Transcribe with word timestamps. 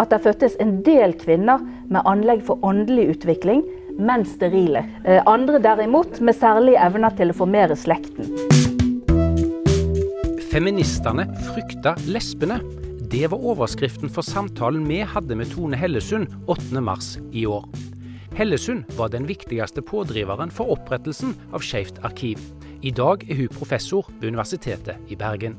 at 0.00 0.12
det 0.12 0.22
fødtes 0.24 0.56
en 0.62 0.80
del 0.86 1.14
kvinner 1.20 1.62
med 1.92 2.06
anlegg 2.08 2.44
for 2.46 2.62
åndelig 2.64 3.08
utvikling, 3.16 3.64
men 3.98 4.24
sterile. 4.28 4.84
Eh, 5.04 5.20
andre 5.26 5.60
derimot 5.62 6.20
med 6.20 6.36
særlige 6.38 6.80
evner 6.80 7.12
til 7.18 7.32
å 7.32 7.36
formere 7.36 7.76
slekten. 7.76 8.30
Feministene 10.52 11.26
frykta 11.52 11.94
lesbene. 12.12 12.60
Det 13.12 13.26
var 13.32 13.44
overskriften 13.44 14.12
for 14.12 14.24
samtalen 14.24 14.84
vi 14.88 15.02
hadde 15.04 15.36
med 15.36 15.50
Tone 15.52 15.76
Hellesund 15.76 16.32
8.3 16.48 17.20
i 17.36 17.46
år. 17.48 17.66
Hellesund 18.36 18.84
var 18.96 19.12
den 19.12 19.28
viktigste 19.28 19.84
pådriveren 19.84 20.52
for 20.52 20.72
opprettelsen 20.72 21.34
av 21.52 21.64
Skeivt 21.64 22.00
arkiv. 22.04 22.40
I 22.82 22.90
dag 22.90 23.26
er 23.28 23.42
hun 23.42 23.52
professor 23.52 24.08
ved 24.18 24.32
Universitetet 24.32 25.12
i 25.12 25.16
Bergen. 25.16 25.58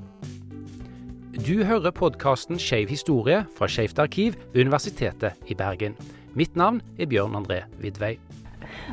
Du 1.34 1.64
hører 1.66 1.90
podkasten 1.90 2.60
Skeiv 2.62 2.92
historie 2.94 3.40
fra 3.58 3.66
Skeivt 3.66 3.98
arkiv 3.98 4.36
ved 4.54 4.68
Universitetet 4.68 5.50
i 5.50 5.56
Bergen. 5.58 5.96
Mitt 6.38 6.54
navn 6.54 6.78
er 7.02 7.10
Bjørn 7.10 7.34
André 7.40 7.64
Vidvei. 7.82 8.20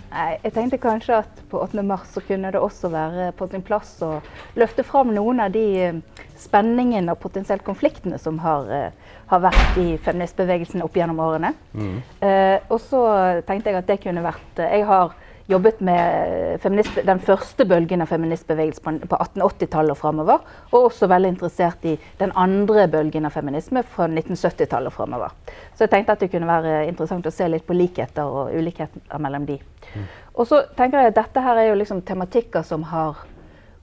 Nei, 0.08 0.38
jeg 0.40 0.54
tenkte 0.54 0.78
kanskje 0.80 1.18
at 1.18 1.42
på 1.52 1.60
8. 1.60 1.84
mars 1.84 2.14
så 2.14 2.22
kunne 2.24 2.48
det 2.54 2.62
også 2.64 2.88
være 2.94 3.26
på 3.36 3.44
sin 3.52 3.60
plass 3.60 3.92
å 4.00 4.22
løfte 4.56 4.86
fram 4.88 5.12
noen 5.12 5.44
av 5.44 5.52
de 5.52 5.66
eh, 5.84 6.00
spenningene 6.40 7.12
og 7.12 7.20
potensielt 7.20 7.64
konfliktene 7.66 8.16
som 8.18 8.40
har, 8.40 8.72
eh, 8.72 9.16
har 9.28 9.44
vært 9.44 9.76
i 9.84 9.98
feministbevegelsen 10.00 10.80
opp 10.86 10.96
gjennom 10.96 11.20
årene. 11.20 11.52
Mm. 11.76 11.98
Eh, 12.24 12.56
og 12.70 12.80
så 12.80 13.04
tenkte 13.44 13.68
jeg 13.68 13.82
at 13.82 13.92
det 13.92 14.00
kunne 14.00 14.24
vært 14.24 14.64
Jeg 14.64 14.88
har 14.88 15.12
jobbet 15.48 15.80
med 15.80 16.60
den 17.06 17.20
første 17.24 17.64
bølgen 17.64 18.02
av 18.04 18.10
feministbevegelsen 18.10 19.00
på 19.08 19.16
1880-tallet 19.16 19.94
og 19.94 19.98
framover. 19.98 20.44
Og 20.72 20.90
også 20.90 21.08
veldig 21.10 21.32
interessert 21.34 21.84
i 21.88 21.96
den 22.20 22.32
andre 22.38 22.86
bølgen 22.90 23.26
av 23.26 23.34
feminisme 23.34 23.82
fra 23.82 24.06
1970-tallet 24.10 24.92
og 24.92 24.96
framover. 24.96 25.34
Så 25.74 25.86
jeg 25.86 25.94
tenkte 25.94 26.16
at 26.16 26.24
det 26.24 26.30
kunne 26.32 26.50
være 26.50 26.86
interessant 26.88 27.26
å 27.26 27.34
se 27.34 27.48
litt 27.50 27.66
på 27.66 27.76
likheter 27.76 28.28
og 28.28 28.54
ulikheter 28.54 29.22
mellom 29.22 29.48
de. 29.48 29.58
Mm. 29.94 30.06
Og 30.34 30.46
så 30.48 30.62
tenker 30.78 31.02
jeg 31.02 31.14
at 31.14 31.20
dette 31.22 31.44
her 31.44 31.58
er 31.58 31.70
jo 31.70 31.80
liksom 31.80 32.04
tematikker 32.06 32.66
som 32.66 32.86
har 32.92 33.24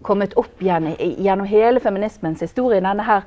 kommet 0.05 0.35
opp 0.37 0.61
igjen 0.61 0.93
gjennom 0.97 1.47
hele 1.49 1.81
feminismens 1.83 2.43
historie. 2.45 2.83
Denne 2.83 3.05
her 3.07 3.25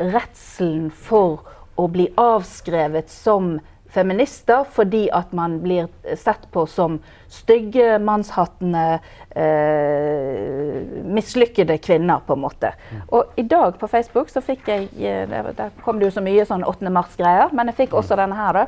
redselen 0.00 0.90
for 0.90 1.42
å 1.80 1.86
bli 1.88 2.08
avskrevet 2.20 3.10
som 3.12 3.58
feminister 3.90 4.64
fordi 4.70 5.08
at 5.12 5.32
man 5.36 5.58
blir 5.62 5.88
sett 6.16 6.46
på 6.50 6.66
som 6.66 6.98
stygge, 7.28 7.98
mannshattende, 7.98 9.00
eh, 9.30 10.82
mislykkede 11.04 11.78
kvinner, 11.78 12.20
på 12.26 12.32
en 12.32 12.44
måte. 12.44 12.72
Mm. 12.90 13.00
Og 13.08 13.24
i 13.36 13.42
dag 13.42 13.78
på 13.78 13.88
Facebook 13.90 14.30
så 14.30 14.40
fikk 14.40 14.68
jeg 14.68 14.88
eh, 14.98 15.26
Der 15.56 15.70
kom 15.84 15.98
det 15.98 16.10
jo 16.10 16.16
så 16.18 16.24
mye 16.24 16.46
sånn 16.46 16.64
8. 16.64 16.90
mars-greier, 16.90 17.52
men 17.52 17.70
jeg 17.70 17.82
fikk 17.84 17.98
også 17.98 18.18
denne 18.18 18.38
her, 18.38 18.52
da. 18.52 18.66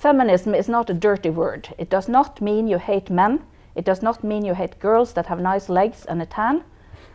Feminism 0.00 0.54
is 0.54 0.68
not 0.68 0.90
a 0.90 0.94
dirty 0.94 1.28
word. 1.28 1.68
It 1.78 1.90
does 1.90 2.08
not 2.08 2.40
mean 2.40 2.68
you 2.68 2.78
hate 2.78 3.12
men. 3.12 3.40
It 3.76 3.84
does 3.84 4.02
not 4.02 4.24
mean 4.24 4.44
you 4.44 4.54
hate 4.54 4.80
girls 4.80 5.12
that 5.12 5.26
have 5.26 5.42
nice 5.42 5.68
legs 5.68 6.06
and 6.06 6.22
a 6.22 6.26
tan. 6.26 6.62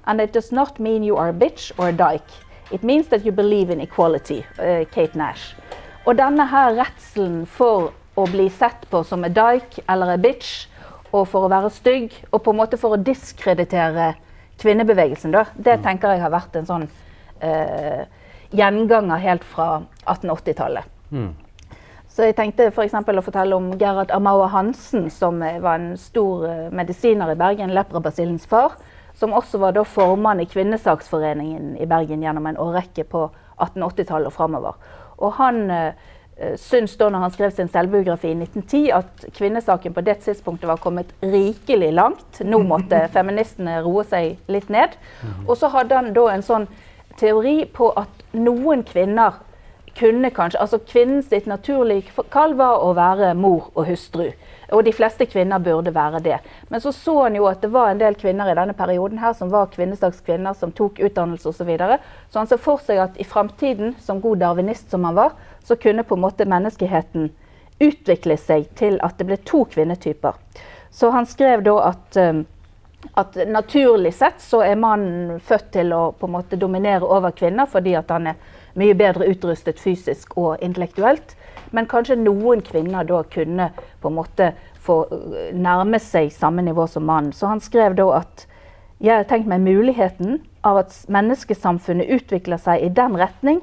And 0.05 0.21
it 0.21 0.33
does 0.33 0.51
not 0.51 0.79
mean 0.79 1.03
you 1.03 1.17
are 1.17 1.29
a 1.29 1.33
bitch 1.33 1.71
or 1.79 1.89
a 1.89 1.91
dyke. 1.91 2.29
It 2.71 2.83
means 2.83 3.07
that 3.07 3.25
you 3.25 3.31
believe 3.31 3.71
in 3.71 3.81
equality. 3.81 4.45
Uh, 4.59 4.85
Kate 4.91 5.15
Nash. 5.15 5.55
Og 6.05 6.17
denne 6.17 6.45
her 6.51 6.75
redselen 6.77 7.45
for 7.49 7.91
å 8.15 8.25
bli 8.29 8.45
sett 8.53 8.85
på 8.91 9.01
som 9.03 9.25
en 9.25 9.33
dyke 9.33 9.83
eller 9.89 10.13
en 10.13 10.21
bitch, 10.21 10.67
og 11.11 11.25
for 11.31 11.47
å 11.47 11.51
være 11.51 11.71
stygg, 11.73 12.13
og 12.31 12.43
på 12.43 12.53
en 12.53 12.59
måte 12.59 12.79
for 12.79 12.95
å 12.95 13.01
diskreditere 13.01 14.13
kvinnebevegelsen, 14.61 15.33
da, 15.35 15.45
det 15.55 15.79
mm. 15.79 15.83
tenker 15.85 16.13
jeg 16.13 16.23
har 16.23 16.33
vært 16.33 16.55
en 16.59 16.67
sånn 16.67 16.85
eh, 17.43 18.05
gjenganger 18.55 19.23
helt 19.23 19.47
fra 19.47 19.69
1880-tallet. 20.05 20.91
Mm. 21.11 21.33
Så 22.15 22.29
jeg 22.29 22.37
tenkte 22.37 22.69
f.eks. 22.69 22.93
For 22.95 23.19
å 23.19 23.23
fortelle 23.25 23.57
om 23.57 23.73
Gerhard 23.79 24.13
Amaua 24.15 24.47
Hansen, 24.53 25.09
som 25.11 25.41
var 25.41 25.73
en 25.75 25.97
stor 25.99 26.45
uh, 26.47 26.67
medisiner 26.71 27.33
i 27.33 27.35
Bergen, 27.35 27.73
leprabasillens 27.75 28.45
far. 28.47 28.77
Som 29.19 29.35
også 29.35 29.59
var 29.59 29.75
da 29.75 29.83
formann 29.87 30.39
i 30.39 30.47
Kvinnesaksforeningen 30.47 31.73
i 31.79 31.87
Bergen 31.87 32.23
gjennom 32.23 32.47
en 32.47 32.59
årrekke 32.59 33.03
på 33.11 33.25
1880-tallet 33.59 34.31
og 34.31 34.35
framover. 34.35 34.79
Og 35.17 35.35
han 35.39 35.61
uh, 35.71 36.11
syns 36.59 36.97
da 36.99 37.07
når 37.09 37.23
han 37.23 37.35
skrev 37.35 37.53
sin 37.55 37.69
selvbiografi 37.71 38.33
i 38.33 38.37
1910 38.37 38.81
at 38.97 39.25
kvinnesaken 39.37 39.95
på 39.95 40.03
det 40.03 40.17
tidspunktet 40.25 40.67
var 40.67 40.81
kommet 40.83 41.13
rikelig 41.23 41.93
langt. 41.95 42.41
Nå 42.43 42.59
måtte 42.73 43.05
feministene 43.13 43.79
roe 43.85 44.03
seg 44.07 44.35
litt 44.51 44.69
ned. 44.73 44.97
Mhm. 45.21 45.47
Og 45.47 45.57
så 45.61 45.71
hadde 45.73 46.01
han 46.01 46.13
da 46.15 46.27
en 46.33 46.45
sånn 46.45 46.67
teori 47.19 47.61
på 47.71 47.93
at 47.95 48.25
noen 48.35 48.83
kvinner 48.83 49.39
kunne 49.95 50.29
kanskje 50.29 50.59
Altså 50.59 50.79
kvinnen 50.79 51.23
sitt 51.23 51.45
naturlige 51.47 52.25
kall 52.33 52.55
var 52.59 52.83
å 52.83 52.93
være 52.97 53.33
mor 53.39 53.69
og 53.73 53.87
hustru. 53.87 54.31
Og 54.73 54.83
de 54.85 54.93
fleste 54.95 55.27
kvinner 55.29 55.61
burde 55.61 55.93
være 55.93 56.19
det. 56.25 56.39
Men 56.69 56.81
så 56.81 56.91
så 56.91 57.13
han 57.23 57.35
jo 57.37 57.45
at 57.47 57.61
det 57.61 57.71
var 57.73 57.91
en 57.91 58.01
del 58.01 58.17
kvinner 58.17 58.49
i 58.49 58.55
denne 58.57 58.73
perioden 58.73 59.21
her 59.21 59.33
som 59.37 59.51
var 59.53 59.69
kvinnesakskvinner, 59.73 60.53
som 60.57 60.73
tok 60.73 60.99
utdannelse 60.99 61.49
osv. 61.49 61.57
Så, 61.57 61.67
videre. 61.67 61.99
så 62.29 62.39
han 62.39 62.47
så 62.47 62.57
for 62.57 62.81
seg 62.81 62.99
at 63.01 63.17
i 63.17 63.23
framtiden, 63.23 63.95
som 64.01 64.21
god 64.21 64.41
darwinist 64.41 64.89
som 64.89 65.05
han 65.05 65.15
var, 65.15 65.35
så 65.63 65.75
kunne 65.75 66.03
på 66.03 66.15
en 66.15 66.25
måte 66.25 66.49
menneskeheten 66.49 67.29
utvikle 67.79 68.37
seg 68.37 68.67
til 68.75 68.99
at 69.03 69.17
det 69.19 69.27
ble 69.29 69.37
to 69.45 69.63
kvinnetyper. 69.69 70.35
Så 70.91 71.09
han 71.11 71.25
skrev 71.25 71.63
da 71.63 71.75
at, 71.91 72.17
um, 72.17 72.45
at 73.19 73.35
naturlig 73.47 74.13
sett 74.15 74.41
så 74.41 74.61
er 74.63 74.79
mannen 74.79 75.39
født 75.43 75.71
til 75.75 75.93
å 75.93 76.03
på 76.15 76.29
en 76.29 76.35
måte 76.37 76.59
dominere 76.59 77.03
over 77.03 77.35
kvinner 77.35 77.67
fordi 77.69 77.97
at 77.99 78.13
han 78.13 78.31
er 78.31 78.39
mye 78.79 78.95
bedre 78.97 79.27
utrustet 79.31 79.79
fysisk 79.79 80.37
og 80.37 80.63
intellektuelt. 80.63 81.35
Men 81.71 81.89
kanskje 81.91 82.19
noen 82.19 82.61
kvinner 82.65 83.07
da 83.07 83.23
kunne 83.31 83.71
på 84.01 84.11
en 84.11 84.17
måte 84.19 84.51
få 84.85 85.01
uh, 85.11 85.37
nærme 85.53 85.99
seg 85.99 86.31
samme 86.33 86.63
nivå 86.65 86.87
som 86.87 87.07
mannen. 87.07 87.33
Så 87.33 87.49
han 87.51 87.63
skrev 87.63 87.97
da 87.97 88.09
at 88.21 88.45
jeg 89.03 89.17
har 89.17 89.27
tenkt 89.27 89.49
meg 89.51 89.63
muligheten 89.65 90.39
av 90.65 90.85
at 90.85 90.93
menneskesamfunnet 91.11 92.09
utvikler 92.15 92.61
seg 92.61 92.85
i 92.85 92.93
den 92.95 93.17
retning 93.19 93.59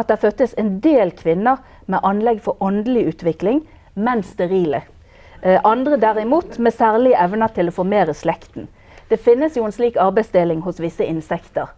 at 0.00 0.08
det 0.08 0.20
fødtes 0.22 0.54
en 0.58 0.78
del 0.80 1.12
kvinner 1.12 1.60
med 1.90 2.00
anlegg 2.06 2.40
for 2.44 2.56
åndelig 2.64 3.04
utvikling, 3.14 3.64
men 3.94 4.22
sterile. 4.24 4.82
Eh, 5.42 5.60
andre 5.64 5.96
derimot 6.00 6.58
med 6.58 6.72
særlige 6.72 7.18
evner 7.20 7.52
til 7.52 7.68
å 7.68 7.74
formere 7.74 8.14
slekten. 8.16 8.68
Det 9.10 9.18
finnes 9.18 9.56
jo 9.58 9.64
en 9.66 9.74
slik 9.74 9.96
arbeidsdeling 9.98 10.60
hos 10.62 10.78
visse 10.80 11.04
insekter. 11.04 11.72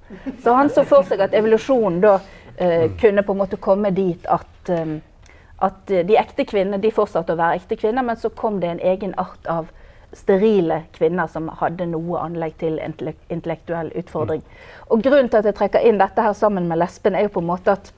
Så 0.44 0.53
han 0.53 0.69
så 0.70 0.84
for 0.84 1.06
seg 1.09 1.22
at 1.25 1.34
evolusjonen 1.34 2.03
da 2.03 2.19
eh, 2.62 2.89
kunne 3.00 3.25
på 3.27 3.34
en 3.34 3.43
måte 3.43 3.61
komme 3.61 3.91
dit 3.95 4.27
at, 4.31 4.71
um, 4.71 4.97
at 5.62 5.93
de 5.93 6.19
ekte 6.19 6.47
kvinnene 6.49 6.81
de 6.83 6.95
fortsatte 6.95 7.34
å 7.34 7.41
være 7.41 7.61
ekte 7.61 7.78
kvinner, 7.81 8.06
men 8.06 8.19
så 8.19 8.31
kom 8.31 8.61
det 8.62 8.71
en 8.73 8.84
egen 8.93 9.15
art 9.21 9.50
av 9.50 9.71
sterile 10.17 10.83
kvinner 10.93 11.28
som 11.31 11.49
hadde 11.61 11.87
noe 11.89 12.21
anlegg 12.21 12.59
til 12.61 12.78
intellektuell 12.83 13.93
utfordring. 13.99 14.43
Og 14.93 15.05
Grunnen 15.05 15.31
til 15.33 15.41
at 15.41 15.49
jeg 15.49 15.56
trekker 15.59 15.87
inn 15.89 16.00
dette 16.00 16.25
her 16.25 16.37
sammen 16.37 16.69
med 16.69 16.83
lesben, 16.83 17.17
er 17.17 17.27
jo 17.27 17.37
på 17.39 17.45
en 17.45 17.49
måte 17.49 17.77
at 17.78 17.93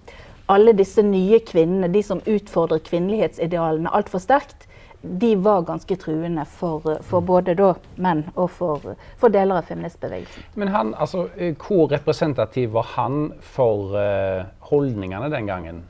alle 0.52 0.75
disse 0.76 1.02
nye 1.02 1.41
kvinnene, 1.46 1.88
de 1.91 2.02
som 2.04 2.22
utfordrer 2.28 2.82
kvinnelighetsidealene 2.86 3.92
altfor 3.96 4.22
sterkt, 4.22 4.69
de 5.04 5.37
var 5.37 5.62
ganske 5.62 5.97
truende 5.97 6.44
for, 6.44 6.98
for 7.03 7.20
både 7.20 7.54
da, 7.59 7.75
menn 8.00 8.22
og 8.34 8.48
for, 8.56 8.94
for, 9.20 9.32
deler 9.32 9.60
av 9.60 9.69
feministbevegelsen. 9.69 10.47
Men 10.56 10.70
han, 10.72 10.94
altså, 10.94 11.26
eh, 11.37 11.53
Hvor 11.60 11.91
representativ 11.92 12.72
var 12.72 12.88
han 12.94 13.32
for 13.41 13.93
uh, 13.93 14.47
holdningene 14.70 15.28
den 15.32 15.50
gangen? 15.50 15.82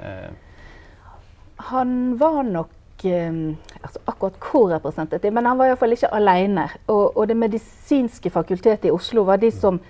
Uh. 0.00 0.32
Han 1.70 2.16
var 2.18 2.42
nok 2.42 3.04
uh, 3.06 3.38
altså 3.80 4.02
akkurat 4.04 4.40
hvor 4.42 4.72
representativ, 4.74 5.32
men 5.32 5.46
han 5.46 5.58
var 5.58 5.70
iallfall 5.70 5.94
ikke 5.94 6.10
alene. 6.14 6.66
Og, 6.86 7.16
og, 7.16 7.28
Det 7.28 7.36
medisinske 7.36 8.30
fakultetet 8.30 8.90
i 8.90 8.94
Oslo 8.94 9.22
var 9.28 9.42
de 9.42 9.52
som 9.54 9.80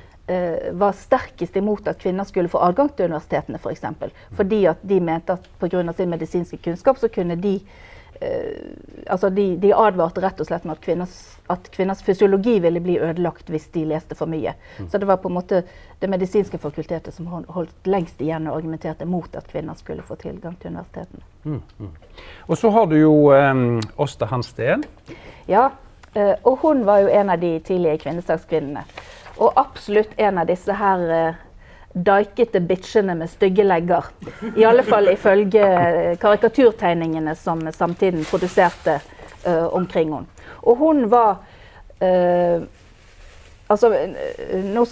var 0.74 0.90
sterkest 0.98 1.54
imot 1.54 1.86
at 1.86 2.00
kvinner 2.02 2.26
skulle 2.26 2.50
få 2.50 2.58
adgang 2.58 2.88
til 2.90 3.06
universitetene, 3.06 3.60
f.eks. 3.62 3.84
For. 4.00 4.14
Fordi 4.34 4.64
at 4.66 4.80
de 4.82 4.96
mente 4.98 5.36
at 5.36 5.44
pga. 5.60 5.92
sin 5.94 6.10
medisinske 6.10 6.58
kunnskap 6.58 6.98
så 6.98 7.06
kunne 7.08 7.36
de 7.38 7.60
altså 9.06 9.30
de, 9.30 9.56
de, 9.56 9.72
advarte 9.74 10.20
rett 10.24 10.40
og 10.40 10.48
slett 10.48 10.64
med 10.64 10.76
at 10.76 10.82
kvinners, 10.84 11.16
at 11.52 11.68
kvinners, 11.74 12.02
fysiologi 12.02 12.58
ville 12.64 12.80
bli 12.80 12.98
ødelagt 12.98 13.50
hvis 13.52 13.68
de 13.74 13.84
leste 13.90 14.16
for 14.18 14.30
mye. 14.30 14.54
Mm. 14.78 14.88
Så 14.90 14.98
det 14.98 15.08
var 15.08 15.20
på 15.22 15.28
en 15.28 15.36
måte 15.36 15.62
det 16.00 16.10
medisinske 16.10 16.58
fakultetet 16.58 17.14
som 17.14 17.28
holdt 17.28 17.90
lengst 17.90 18.20
igjen 18.20 18.48
og 18.48 18.58
argumenterte 18.58 19.08
mot 19.08 19.36
at 19.36 19.48
kvinner 19.50 19.76
skulle 19.78 20.04
få 20.06 20.18
tilgang 20.20 20.56
til 20.60 20.74
universitetene. 20.74 21.24
Mm, 21.44 21.62
mm. 21.78 21.90
Og 22.46 22.58
så 22.58 22.70
har 22.74 22.86
du 22.90 22.96
jo 22.98 23.14
um, 23.32 23.80
Åsta 23.96 24.28
Hansten. 24.30 24.84
Ja, 25.46 25.70
uh, 26.16 26.34
og 26.42 26.58
hun 26.64 26.86
var 26.86 27.04
jo 27.04 27.12
en 27.12 27.30
av 27.30 27.40
de 27.40 27.56
tidlige 27.60 28.00
kvinnesakskvinnene. 28.06 28.86
Og 29.36 29.52
absolutt 29.60 30.16
en 30.16 30.40
av 30.40 30.48
disse 30.48 30.72
her 30.72 31.06
uh, 31.12 31.42
daikete 31.96 32.60
bitchene 32.60 33.14
med 33.16 33.30
stygge 33.30 33.64
legger. 33.64 34.04
I 34.56 34.64
alle 34.68 34.84
fall 34.84 35.08
ifølge 35.12 35.64
karikaturtegningene 36.20 37.34
som 37.34 37.62
samtiden 37.72 38.24
produserte 38.28 38.98
uh, 39.46 39.74
omkring 39.74 40.12
henne. 40.12 40.48
Og 40.62 40.76
hun 40.76 41.06
var 41.10 41.38
uh, 42.02 42.64
Altså, 43.66 43.88
nå 44.62 44.84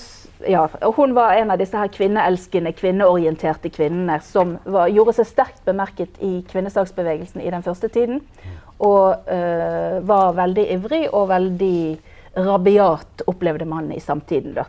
ja, 0.50 0.64
hun 0.96 1.12
var 1.14 1.36
en 1.38 1.52
av 1.54 1.60
disse 1.60 1.78
her 1.78 1.90
kvinneelskende, 1.94 2.72
kvinneorienterte 2.74 3.70
kvinnene 3.70 4.16
som 4.26 4.56
var, 4.64 4.88
gjorde 4.90 5.14
seg 5.20 5.28
sterkt 5.28 5.60
bemerket 5.68 6.18
i 6.18 6.40
kvinnesaksbevegelsen 6.50 7.44
i 7.44 7.52
den 7.54 7.62
første 7.62 7.86
tiden. 7.94 8.18
Og 8.82 9.30
uh, 9.30 10.00
var 10.02 10.34
veldig 10.34 10.64
ivrig 10.74 11.04
og 11.12 11.28
veldig 11.30 11.78
rabiat, 12.36 13.24
opplevde 13.26 13.64
man 13.64 13.92
i 13.92 14.00
samtiden. 14.00 14.54
da. 14.54 14.66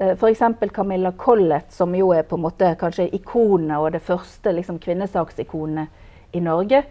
Uh, 0.00 0.14
F.eks. 0.16 0.42
Camilla 0.74 1.12
Collett, 1.12 1.72
som 1.72 1.94
jo 1.94 2.12
er 2.12 2.22
på 2.22 2.36
en 2.36 2.46
måte 2.46 2.74
kanskje 2.80 3.10
ikonet 3.14 3.78
og 3.78 3.92
det 3.92 4.02
første 4.04 4.52
liksom, 4.52 4.80
kvinnesaksikonet 4.82 6.32
i 6.32 6.40
Norge. 6.40 6.84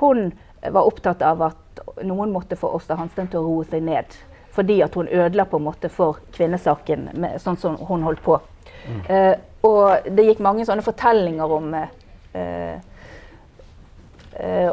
Hun 0.00 0.32
var 0.60 0.86
opptatt 0.86 1.22
av 1.22 1.42
at 1.42 1.84
noen 2.02 2.32
måtte 2.32 2.56
få 2.56 2.72
Åsta 2.76 2.98
Hansten 2.98 3.30
til 3.30 3.40
å 3.40 3.46
roe 3.46 3.68
seg 3.68 3.84
ned 3.86 4.18
fordi 4.50 4.80
at 4.82 4.94
hun 4.94 5.08
ødela 5.08 5.44
på 5.44 5.56
en 5.56 5.62
måte 5.62 5.88
for 5.88 6.18
kvinnesaken 6.34 7.08
med, 7.14 7.38
sånn 7.42 7.56
som 7.56 7.76
hun 7.86 8.02
holdt 8.02 8.22
på. 8.24 8.34
Mm. 8.82 9.00
Eh, 9.06 9.34
og 9.66 10.08
det 10.10 10.24
gikk 10.26 10.42
mange 10.42 10.66
sånne 10.66 10.82
fortellinger 10.82 11.54
om 11.54 11.74
eh, 11.76 12.80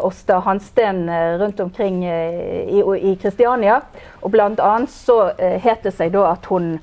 Åsta 0.02 0.34
eh, 0.34 0.42
Hansten 0.42 1.10
eh, 1.10 1.38
rundt 1.40 1.60
omkring 1.60 2.06
eh, 2.06 2.70
i 3.02 3.18
Kristiania. 3.22 3.82
Og 4.22 4.32
blant 4.32 4.60
annet 4.60 4.92
så 4.92 5.32
het 5.38 5.84
det 5.84 5.94
seg 5.96 6.14
da 6.16 6.32
at 6.32 6.46
hun 6.52 6.78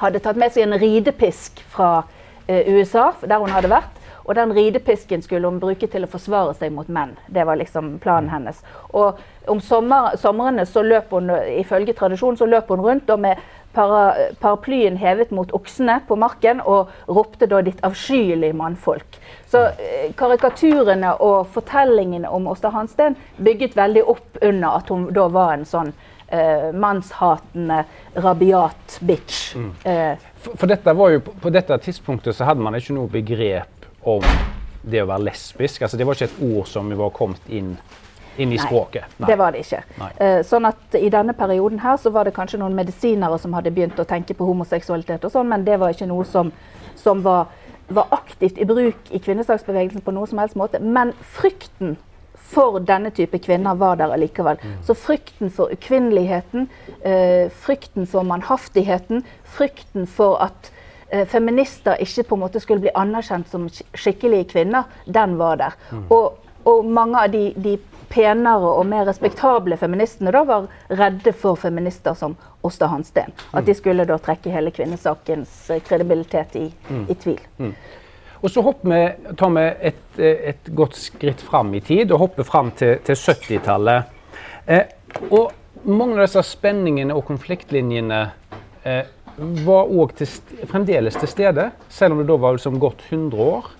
hadde 0.00 0.22
tatt 0.22 0.38
med 0.40 0.52
seg 0.52 0.64
en 0.64 0.78
ridepisk 0.80 1.60
fra 1.68 2.02
USA, 2.48 3.12
der 3.22 3.38
hun 3.38 3.52
hadde 3.52 3.70
vært. 3.70 3.98
Og 4.24 4.34
den 4.34 4.52
ridepisken 4.54 5.22
skulle 5.22 5.48
hun 5.48 5.60
bruke 5.60 5.86
til 5.90 6.04
å 6.06 6.10
forsvare 6.10 6.54
seg 6.58 6.72
mot 6.74 6.88
menn. 6.88 7.12
Det 7.28 7.44
var 7.46 7.58
liksom 7.60 7.98
planen 8.02 8.30
hennes. 8.32 8.58
Og 8.94 9.20
om 9.50 9.60
sommer, 9.62 10.16
somrene 10.20 10.66
så 10.66 10.82
løp 10.86 11.12
hun 11.14 11.30
ifølge 11.60 11.94
tradisjonen 11.98 12.38
så 12.38 12.48
løp 12.48 12.70
hun 12.70 12.82
rundt 12.84 13.12
med 13.18 13.38
para, 13.72 14.30
paraplyen 14.40 14.96
hevet 14.96 15.30
mot 15.30 15.52
oksene 15.52 16.00
på 16.08 16.16
marken 16.18 16.60
og 16.60 16.90
ropte 17.08 17.46
da 17.50 17.62
'ditt 17.62 17.82
avskyelige 17.86 18.56
mannfolk'. 18.56 19.18
Så 19.46 19.64
eh, 19.78 20.12
karikaturene 20.16 21.14
og 21.20 21.46
fortellingene 21.54 22.28
om 22.28 22.48
Åsta 22.48 22.70
Hansten 22.74 23.16
bygget 23.36 23.76
veldig 23.76 24.04
opp 24.04 24.40
under 24.42 24.68
at 24.76 24.88
hun 24.88 25.10
da 25.14 25.28
var 25.28 25.54
en 25.54 25.66
sånn 25.66 25.92
eh, 26.28 26.70
mannshatende, 26.72 27.84
rabiat 28.14 28.98
bitch. 29.00 29.54
Mm. 29.56 29.72
Eh. 29.84 30.16
For, 30.36 30.56
for, 30.56 30.66
dette 30.66 30.94
var 30.96 31.10
jo, 31.10 31.20
på 31.20 31.50
dette 31.50 31.78
tidspunktet 31.78 32.36
så 32.36 32.48
hadde 32.48 32.62
man 32.64 32.74
ikke 32.78 32.96
noe 32.96 33.10
begrep 33.10 33.88
om 34.02 34.24
det 34.82 35.02
å 35.02 35.08
være 35.10 35.28
lesbisk? 35.28 35.82
Altså, 35.82 35.98
det 36.00 36.06
var 36.08 36.16
ikke 36.16 36.30
et 36.30 36.42
ord 36.52 36.68
som 36.70 36.90
var 36.98 37.12
kommet 37.16 37.50
inn, 37.52 37.74
inn 38.40 38.52
i 38.52 38.58
Nei, 38.58 38.66
språket? 38.66 39.16
Nei, 39.20 39.28
det 39.30 39.36
var 39.40 39.54
det 39.54 39.64
ikke. 39.64 39.80
Uh, 40.00 40.40
sånn 40.46 40.68
at 40.68 40.98
I 40.98 41.10
denne 41.12 41.34
perioden 41.36 41.80
her 41.84 41.98
så 42.00 42.12
var 42.14 42.28
det 42.28 42.34
kanskje 42.36 42.60
noen 42.62 42.76
medisinere 42.78 43.38
som 43.42 43.54
hadde 43.56 43.72
begynt 43.74 44.00
å 44.00 44.06
tenke 44.08 44.36
på 44.36 44.48
homoseksualitet, 44.48 45.24
og 45.26 45.34
sånn, 45.34 45.50
men 45.50 45.66
det 45.66 45.80
var 45.80 45.94
ikke 45.94 46.08
noe 46.10 46.26
som, 46.28 46.52
som 46.98 47.24
var, 47.26 47.52
var, 47.88 48.10
aktivt 48.16 48.60
i 48.60 48.68
bruk 48.68 49.10
i 49.10 49.22
kvinnesaksbevegelsen 49.22 50.04
på 50.06 50.14
noe 50.16 50.30
som 50.30 50.42
helst 50.42 50.58
måte. 50.58 50.80
Men 50.80 51.14
frykten 51.36 51.98
for 52.50 52.80
denne 52.82 53.12
type 53.14 53.38
kvinner 53.44 53.78
var 53.78 54.00
der 54.00 54.10
allikevel. 54.10 54.58
Mm. 54.58 54.76
Så 54.86 54.96
frykten 54.98 55.52
for 55.54 55.70
ukvinneligheten, 55.70 56.68
uh, 57.06 57.46
frykten 57.62 58.10
for 58.10 58.26
mannhaftigheten, 58.26 59.24
frykten 59.44 60.08
for 60.10 60.40
at 60.42 60.72
eh, 61.10 61.26
feminister 61.28 61.98
ikke 62.00 62.22
på 62.28 62.36
en 62.36 62.42
måte 62.44 62.60
skulle 62.62 62.84
bli 62.84 62.92
anerkjent 62.94 63.50
som 63.50 63.68
skikkelige 63.70 64.50
kvinner, 64.54 64.88
den 65.06 65.36
var 65.38 65.60
der. 65.60 65.78
Mm. 65.90 66.04
Og, 66.10 66.38
og, 66.64 66.84
mange 66.84 67.24
av 67.24 67.32
de, 67.32 67.50
de, 67.56 67.76
penere 68.10 68.74
og 68.74 68.86
mer 68.90 69.06
respektable 69.08 69.78
feministene 69.78 70.32
da 70.34 70.42
var 70.46 70.66
redde 70.98 71.32
for 71.36 71.58
feminister 71.58 72.16
som 72.18 72.36
Åsta 72.66 72.90
Hansten. 72.90 73.32
At 73.54 73.66
de 73.66 73.74
skulle 73.78 74.06
da 74.08 74.18
trekke 74.18 74.52
hele 74.52 74.72
kvinnesakens 74.74 75.70
eh, 75.70 75.82
kredibilitet 75.86 76.56
i, 76.58 76.66
mm. 76.90 77.04
i 77.08 77.14
tvil. 77.14 77.40
Mm. 77.58 77.74
Og 78.40 78.50
så 78.50 78.64
vi, 78.64 79.00
tar 79.36 79.52
vi 79.52 79.64
et, 79.90 80.02
et, 80.18 80.68
godt 80.74 80.96
skritt 80.96 81.42
fram 81.44 81.74
i 81.76 81.82
tid 81.84 82.12
og 82.12 82.22
hopper 82.24 82.46
fram 82.48 82.70
til, 82.76 82.96
til 83.04 83.18
70-tallet. 83.18 84.12
Eh, 84.66 84.86
og 85.28 85.52
mange 85.84 86.16
av 86.16 86.24
disse 86.24 86.42
spenningene 86.48 87.16
og 87.16 87.26
konfliktlinjene 87.28 88.20
eh, 88.88 89.02
var 89.64 89.92
òg 89.92 90.16
fremdeles 90.68 91.16
til 91.20 91.30
stede, 91.30 91.70
selv 91.88 92.16
om 92.16 92.20
det 92.20 92.28
da 92.28 92.36
var 92.40 92.56
liksom 92.56 92.80
gått 92.80 93.04
100 93.08 93.44
år 93.44 93.70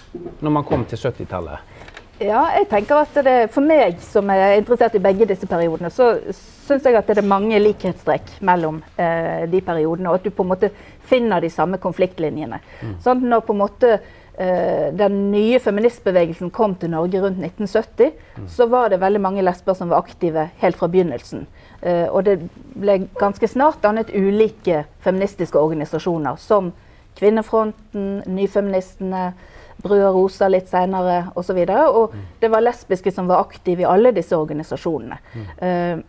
når 0.41 0.55
man 0.55 0.67
kom 0.69 0.85
til 0.89 1.01
70-tallet? 1.01 1.89
Ja, 2.21 2.43
jeg 2.53 2.67
tenker 2.69 3.01
at 3.01 3.19
det, 3.25 3.35
For 3.55 3.65
meg 3.65 4.01
som 4.05 4.29
er 4.33 4.59
interessert 4.59 4.97
i 4.99 5.03
begge 5.03 5.29
disse 5.29 5.49
periodene, 5.49 5.89
så 5.93 6.13
syns 6.37 6.85
jeg 6.85 6.99
at 6.99 7.09
det 7.09 7.19
er 7.23 7.27
mange 7.27 7.59
likhetstrekk 7.63 8.35
mellom 8.47 8.83
eh, 9.01 9.47
de 9.51 9.63
periodene. 9.65 10.11
Og 10.11 10.21
at 10.21 10.27
du 10.27 10.35
på 10.35 10.45
en 10.45 10.51
måte 10.53 10.71
finner 11.09 11.41
de 11.41 11.51
samme 11.51 11.81
konfliktlinjene. 11.83 12.61
Mm. 12.83 12.97
Sånn, 13.03 13.25
når 13.31 13.47
på 13.47 13.57
en 13.57 13.63
måte 13.63 13.95
eh, 13.97 14.91
den 14.95 15.17
nye 15.33 15.63
feministbevegelsen 15.65 16.53
kom 16.55 16.77
til 16.79 16.93
Norge 16.93 17.25
rundt 17.25 17.41
1970, 17.41 18.13
mm. 18.37 18.51
så 18.53 18.69
var 18.71 18.93
det 18.93 19.01
veldig 19.01 19.23
mange 19.25 19.47
lesber 19.47 19.79
som 19.79 19.91
var 19.91 20.05
aktive 20.05 20.51
helt 20.61 20.79
fra 20.79 20.91
begynnelsen. 20.93 21.49
Eh, 21.81 22.05
og 22.05 22.29
det 22.29 22.37
ble 22.77 23.01
ganske 23.19 23.49
snart 23.49 23.81
dannet 23.83 24.13
ulike 24.13 24.85
feministiske 25.07 25.59
organisasjoner, 25.59 26.37
som 26.37 26.75
Kvinnefronten, 27.19 28.21
Nyfeministene, 28.31 29.33
Og 29.81 29.93
Rosa 30.15 30.49
litt 30.51 30.69
seinere 30.71 31.31
osv. 31.35 31.57
Og, 31.57 31.69
så 31.69 31.85
og 31.89 32.15
mm. 32.15 32.25
det 32.41 32.51
var 32.53 32.65
lesbiske 32.65 33.13
som 33.15 33.29
var 33.31 33.45
aktive 33.45 33.85
i 33.85 33.89
alle 33.89 34.13
disse 34.17 34.37
organisasjonene. 34.37 35.21
Mm. 35.35 35.53
Uh, 35.61 36.03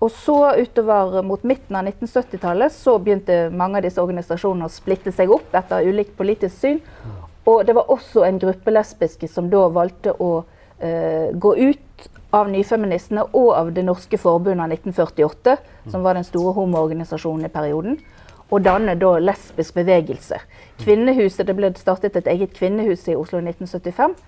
og 0.00 0.12
så 0.16 0.36
utover 0.56 1.20
mot 1.28 1.42
midten 1.44 1.76
av 1.76 1.84
1970-tallet 1.90 2.72
så 2.72 2.94
begynte 2.98 3.50
mange 3.52 3.80
av 3.80 3.84
disse 3.84 4.00
organisasjonene 4.00 4.70
å 4.70 4.72
splitte 4.72 5.12
seg 5.12 5.32
opp 5.34 5.52
etter 5.56 5.84
ulikt 5.84 6.14
politisk 6.16 6.56
syn. 6.56 6.80
Mm. 6.80 7.18
Og 7.52 7.66
det 7.68 7.74
var 7.76 7.92
også 7.92 8.24
en 8.24 8.40
gruppe 8.40 8.72
lesbiske 8.72 9.28
som 9.28 9.50
da 9.52 9.66
valgte 9.72 10.14
å 10.16 10.30
uh, 10.40 11.28
gå 11.36 11.52
ut 11.60 12.08
av 12.30 12.48
Nyfeministene 12.48 13.26
og 13.36 13.50
av 13.58 13.72
Det 13.74 13.84
norske 13.84 14.18
forbundet 14.20 14.64
av 14.64 14.72
1948, 14.72 15.56
som 15.90 16.04
var 16.06 16.16
den 16.16 16.24
store 16.24 16.54
homoorganisasjonen 16.56 17.48
i 17.48 17.52
perioden. 17.52 17.98
Og 18.50 18.64
danne 18.64 18.96
da 18.98 19.14
lesbisk 19.22 19.74
bevegelse. 19.74 20.40
Kvinnehuset, 20.82 21.46
Det 21.46 21.56
ble 21.56 21.72
startet 21.76 22.16
et 22.16 22.26
eget 22.26 22.52
kvinnehus 22.56 23.08
i 23.08 23.16
Oslo 23.16 23.38
i 23.38 23.46
1975. 23.46 24.18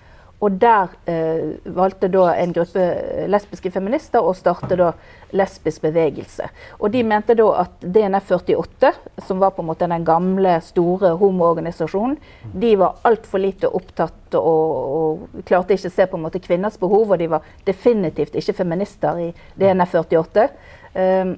Og 0.43 0.51
der 0.59 0.91
eh, 1.07 1.53
valgte 1.75 2.09
da 2.11 2.33
en 2.35 2.51
gruppe 2.55 2.83
lesbiske 3.31 3.69
feminister 3.71 4.23
å 4.23 4.33
starte 4.35 4.75
da 4.75 4.89
lesbisk 5.31 5.85
bevegelse. 5.85 6.49
Og 6.81 6.91
de 6.91 7.03
mente 7.07 7.35
da 7.39 7.45
at 7.61 7.85
DNF 7.85 8.33
48, 8.33 8.91
som 9.23 9.39
var 9.39 9.53
på 9.55 9.63
en 9.63 9.69
måte 9.69 9.87
den 9.87 10.03
gamle, 10.03 10.57
store 10.65 11.13
homoorganisasjonen, 11.21 12.17
de 12.59 12.73
var 12.81 12.99
altfor 13.07 13.39
lite 13.39 13.71
opptatt 13.71 14.35
og, 14.35 14.75
og, 14.97 15.39
klarte 15.47 15.77
ikke 15.77 15.93
å 15.93 15.95
se 15.95 16.09
på 16.11 16.19
en 16.19 16.25
måte 16.25 16.43
kvinners 16.43 16.79
behov, 16.81 17.13
og 17.13 17.23
de 17.23 17.31
var 17.37 17.47
definitivt 17.63 18.35
ikke 18.35 18.57
feminister 18.59 19.23
i 19.23 19.31
DNF 19.55 19.95
48. 20.01 20.47
Um, 20.93 21.37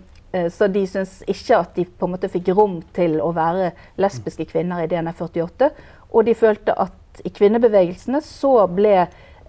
så 0.52 0.68
de 0.72 0.86
syntes 0.88 1.22
ikke 1.32 1.60
at 1.60 1.76
de 1.78 1.86
på 1.86 2.08
en 2.08 2.16
måte 2.16 2.32
fikk 2.32 2.52
rom 2.58 2.80
til 2.96 3.20
å 3.24 3.32
være 3.36 3.72
lesbiske 4.02 4.48
kvinner 4.50 4.84
i 4.84 4.90
DNF 4.92 5.22
48. 5.28 5.70
Og 6.12 6.26
de 6.28 6.36
følte 6.38 6.76
at 6.80 7.24
i 7.24 7.32
kvinnebevegelsene 7.32 8.22
så 8.24 8.58
ble 8.72 9.06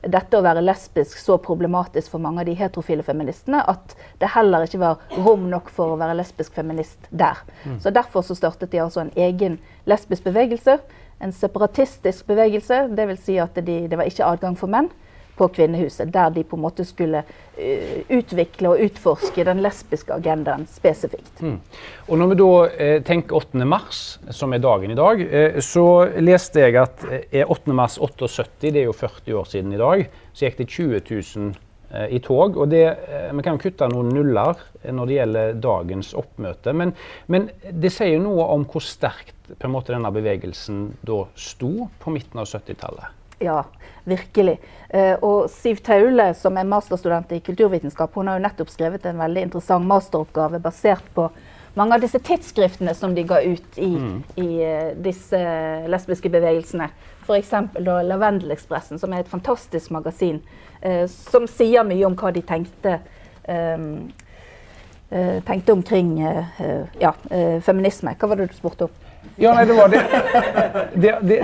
dette 0.06 0.38
å 0.38 0.44
være 0.44 0.62
lesbisk 0.62 1.18
så 1.18 1.38
problematisk 1.42 2.12
for 2.12 2.22
mange 2.22 2.42
av 2.42 2.48
de 2.48 2.54
heterofile 2.58 3.02
feministene 3.06 3.62
at 3.66 3.96
det 4.20 4.30
heller 4.36 4.66
ikke 4.66 4.82
var 4.82 5.00
rom 5.24 5.48
nok 5.50 5.70
for 5.72 5.94
å 5.94 5.98
være 5.98 6.18
lesbisk 6.18 6.54
feminist 6.54 7.08
der. 7.10 7.40
Mm. 7.64 7.80
Så 7.82 7.90
Derfor 7.96 8.22
så 8.22 8.36
startet 8.38 8.70
de 8.70 8.82
altså 8.84 9.02
en 9.02 9.14
egen 9.16 9.58
lesbisk 9.88 10.28
bevegelse. 10.28 10.78
En 11.18 11.32
separatistisk 11.32 12.28
bevegelse. 12.28 12.84
Dvs. 12.92 13.24
Si 13.24 13.38
at 13.42 13.56
de, 13.56 13.78
det 13.88 13.98
var 13.98 14.08
ikke 14.10 14.28
adgang 14.28 14.58
for 14.58 14.70
menn 14.70 14.92
på 15.36 15.48
Kvinnehuset, 15.52 16.12
der 16.12 16.30
de 16.32 16.44
på 16.44 16.56
en 16.56 16.64
måte 16.64 16.84
skulle 16.88 17.22
uh, 17.22 17.98
utvikle 18.12 18.72
og 18.72 18.82
utforske 18.86 19.44
den 19.46 19.60
lesbiske 19.64 20.14
agendaen 20.14 20.66
spesifikt. 20.70 21.42
Mm. 21.42 21.58
Og 22.08 22.18
Når 22.18 22.32
vi 22.32 22.38
da 22.40 22.50
eh, 22.78 22.96
tenker 23.02 23.36
8. 23.36 23.64
mars, 23.66 24.00
som 24.30 24.52
er 24.54 24.62
dagen 24.62 24.92
i 24.92 24.98
dag, 24.98 25.20
eh, 25.20 25.60
så 25.64 26.06
leste 26.22 26.62
jeg 26.62 26.78
at 26.80 27.06
eh, 27.10 27.44
8. 27.44 27.74
mars 27.74 27.98
78, 27.98 28.70
det 28.70 28.82
er 28.82 28.90
jo 28.90 28.96
40 28.96 29.38
år 29.40 29.48
siden 29.50 29.72
i 29.74 29.80
dag, 29.80 30.04
så 30.32 30.46
gikk 30.46 30.60
det 30.60 30.68
20 30.68 31.00
000 31.10 31.52
eh, 31.90 32.14
i 32.16 32.20
tog. 32.22 32.56
og 32.56 32.70
det, 32.70 32.84
eh, 32.86 33.32
Vi 33.32 33.42
kan 33.42 33.56
jo 33.58 33.64
kutte 33.66 33.88
noen 33.90 34.12
nuller 34.14 34.62
når 34.86 35.06
det 35.06 35.18
gjelder 35.18 35.60
dagens 35.60 36.14
oppmøte, 36.14 36.72
men, 36.72 36.94
men 37.26 37.50
det 37.70 37.92
sier 37.92 38.22
noe 38.22 38.46
om 38.54 38.66
hvor 38.70 38.84
sterkt 38.84 39.34
måte 39.66 39.94
denne 39.94 40.10
bevegelsen 40.14 40.88
da 41.06 41.24
sto 41.34 41.88
på 42.00 42.14
midten 42.14 42.42
av 42.42 42.46
70-tallet. 42.50 43.25
Ja, 43.38 43.64
virkelig. 44.04 44.60
Eh, 44.88 45.14
og 45.22 45.50
Siv 45.50 45.82
Taule, 45.84 46.30
som 46.34 46.56
er 46.56 46.68
masterstudent 46.68 47.34
i 47.36 47.42
kulturvitenskap, 47.44 48.14
hun 48.14 48.30
har 48.30 48.38
jo 48.38 48.46
nettopp 48.46 48.72
skrevet 48.72 49.04
en 49.06 49.20
veldig 49.20 49.42
interessant 49.48 49.86
masteroppgave 49.88 50.60
basert 50.64 51.04
på 51.14 51.28
mange 51.76 51.98
av 51.98 52.00
disse 52.00 52.20
tidsskriftene 52.24 52.94
som 52.96 53.12
de 53.14 53.26
ga 53.28 53.42
ut 53.44 53.76
i, 53.76 53.90
mm. 54.00 54.14
i 54.40 54.48
uh, 54.64 54.92
disse 55.04 55.40
lesbiske 55.92 56.32
bevegelsene. 56.32 56.88
F.eks. 57.26 57.52
Lavendelekspressen, 57.84 59.00
som 59.02 59.12
er 59.12 59.24
et 59.24 59.28
fantastisk 59.32 59.92
magasin 59.92 60.38
eh, 60.80 61.04
som 61.10 61.44
sier 61.50 61.84
mye 61.84 62.06
om 62.08 62.16
hva 62.16 62.32
de 62.32 62.44
tenkte. 62.46 63.00
Um, 63.46 64.06
tenkte 65.46 65.70
omkring 65.70 66.16
ja, 66.98 67.12
feminisme. 67.62 68.16
Hva 68.18 68.26
var 68.26 68.40
det 68.40 68.48
du 68.50 68.56
spurte 68.56 68.88
om? 68.88 68.96
Ja, 69.36 69.52
nei, 69.54 69.66
det 69.68 69.76
var 69.76 69.92
det. 69.92 70.02
Det, 70.94 71.14
det, 71.22 71.38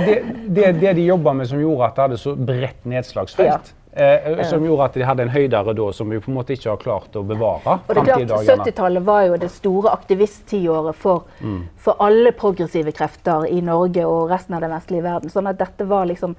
det, 0.48 0.72
det 0.80 0.92
de 0.96 1.06
jobba 1.06 1.32
med 1.36 1.48
som 1.48 1.60
gjorde 1.60 1.88
at 1.90 1.96
det 1.96 2.06
hadde 2.06 2.20
så 2.22 2.34
bredt 2.36 2.84
nedslagsfelt. 2.88 3.74
Eh, 3.92 4.48
som 4.48 4.64
gjorde 4.64 4.84
at 4.84 4.94
de 4.96 5.04
hadde 5.04 5.24
en 5.26 5.30
høydere 5.32 5.74
da 5.76 5.86
som 5.92 6.08
vi 6.08 6.16
på 6.22 6.30
en 6.30 6.36
måte 6.38 6.54
ikke 6.56 6.70
har 6.70 6.78
klart 6.80 7.16
å 7.18 7.22
bevare. 7.28 7.74
Og 7.84 7.98
det 7.98 8.14
er 8.14 8.22
klart, 8.24 8.48
70-tallet 8.48 9.04
var 9.04 9.26
jo 9.26 9.36
det 9.42 9.50
store 9.52 9.92
aktivisttiåret 9.92 10.96
for, 10.96 11.26
mm. 11.44 11.58
for 11.76 12.00
alle 12.00 12.32
progressive 12.32 12.94
krefter 12.96 13.44
i 13.52 13.60
Norge 13.60 14.06
og 14.08 14.32
resten 14.32 14.56
av 14.56 14.64
den 14.64 14.72
vestlige 14.72 15.04
verden. 15.04 15.32
Sånn 15.34 15.50
at 15.50 15.60
dette 15.60 15.84
var 15.90 16.08
liksom 16.08 16.38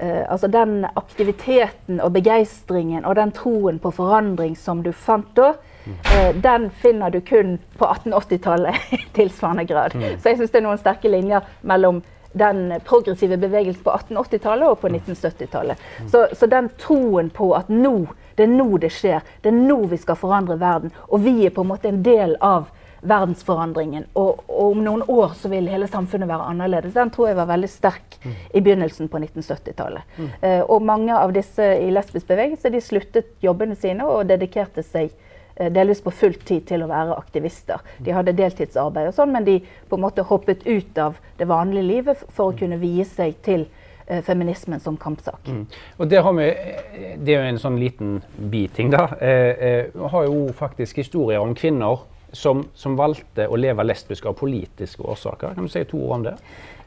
eh, 0.00 0.24
altså 0.26 0.50
Den 0.50 0.82
aktiviteten 0.88 2.02
og 2.02 2.10
begeistringen 2.18 3.06
og 3.06 3.14
den 3.20 3.30
troen 3.38 3.78
på 3.78 3.94
forandring 3.94 4.58
som 4.58 4.82
du 4.82 4.90
fant 4.90 5.30
da, 5.38 5.52
Eh, 5.86 6.34
den 6.34 6.70
finner 6.70 7.10
du 7.10 7.20
kun 7.20 7.58
på 7.76 7.84
1880-tallet 7.84 8.74
i 8.90 8.96
tilsvarende 9.12 9.64
grad. 9.64 9.94
Mm. 9.94 10.20
Så 10.20 10.28
jeg 10.28 10.40
syns 10.40 10.50
det 10.50 10.60
er 10.60 10.66
noen 10.68 10.80
sterke 10.80 11.12
linjer 11.12 11.46
mellom 11.60 12.02
den 12.32 12.74
progressive 12.86 13.36
bevegelsen 13.36 13.82
på 13.84 13.90
1880-tallet 13.90 14.68
og 14.68 14.80
på 14.80 14.88
1970-tallet. 14.88 15.78
Mm. 16.00 16.08
Så, 16.08 16.26
så, 16.32 16.46
den 16.46 16.68
troen 16.78 17.30
på 17.30 17.52
at 17.56 17.72
nå, 17.72 17.94
det 18.38 18.46
er 18.46 18.52
nå 18.52 18.68
det 18.82 18.92
skjer, 18.94 19.24
det 19.42 19.50
er 19.50 19.56
nå 19.56 19.80
vi 19.90 19.98
skal 19.98 20.18
forandre 20.18 20.60
verden, 20.60 20.92
og 21.08 21.24
vi 21.24 21.40
er 21.46 21.54
på 21.54 21.64
en 21.64 21.72
måte 21.72 21.90
en 21.90 22.04
del 22.06 22.36
av 22.40 22.68
verdensforandringen. 23.00 24.04
Og, 24.20 24.44
og 24.46 24.74
om 24.76 24.84
noen 24.84 25.02
år 25.08 25.32
så 25.40 25.48
vil 25.50 25.70
hele 25.72 25.88
samfunnet 25.88 26.28
være 26.28 26.50
annerledes. 26.52 26.92
Den 26.94 27.10
tror 27.10 27.30
jeg 27.30 27.38
var 27.38 27.48
veldig 27.48 27.70
sterk 27.72 28.18
mm. 28.22 28.34
i 28.52 28.60
begynnelsen 28.60 29.08
på 29.08 29.22
1970-tallet. 29.24 30.14
Mm. 30.20 30.28
Uh, 30.44 30.62
og 30.68 30.84
mange 30.84 31.16
av 31.16 31.32
disse 31.34 31.64
i 31.80 31.88
lesbisk 31.90 32.28
bevegelse 32.28 32.70
de 32.70 32.84
sluttet 32.84 33.32
jobbene 33.42 33.78
sine 33.80 34.06
og 34.06 34.28
dedikerte 34.28 34.84
seg 34.86 35.10
Eh, 35.16 35.39
delvis 35.68 36.00
på 36.00 36.12
full 36.14 36.34
tid 36.46 36.64
til 36.70 36.84
å 36.84 36.88
være 36.88 37.18
aktivister. 37.20 37.82
De 38.00 38.14
hadde 38.16 38.36
deltidsarbeid 38.38 39.10
og 39.10 39.16
sånn, 39.16 39.32
men 39.34 39.44
de 39.44 39.58
på 39.60 39.98
en 39.98 40.04
måte 40.06 40.24
hoppet 40.24 40.64
ut 40.66 40.98
av 40.98 41.18
det 41.36 41.48
vanlige 41.50 41.84
livet 41.84 42.24
for 42.32 42.50
å 42.50 42.56
kunne 42.56 42.78
vie 42.80 43.04
seg 43.04 43.36
til 43.44 43.66
uh, 43.66 44.20
feminismen 44.24 44.80
som 44.80 44.96
kampsak. 45.00 45.50
Mm. 45.50 45.66
Og 45.98 46.08
det, 46.08 46.22
vi, 46.38 46.48
eh, 46.48 47.12
det, 47.18 47.34
er 47.34 47.44
jo 47.44 47.52
en 47.52 47.60
sånn 47.60 47.78
liten 47.80 48.16
biting, 48.52 48.92
da. 48.94 49.06
Eh, 49.20 49.66
eh, 49.68 50.00
har 50.14 50.26
jo 50.28 50.48
faktisk 50.56 51.02
historier 51.02 51.42
om 51.44 51.54
kvinner 51.58 52.06
som, 52.32 52.64
som, 52.74 52.96
valgte 52.96 53.48
å 53.48 53.58
leve 53.58 53.84
lesbisk 53.84 54.26
av 54.30 54.38
politiske 54.38 55.02
årsaker. 55.02 55.54
Kan 55.56 55.66
du 55.66 55.72
si 55.72 55.84
to 55.84 56.00
ord 56.00 56.20
om 56.20 56.28
det? 56.30 56.36